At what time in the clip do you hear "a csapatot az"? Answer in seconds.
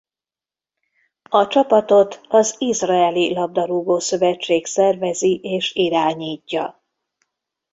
1.29-2.55